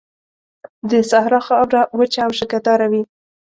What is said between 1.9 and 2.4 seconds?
وچه او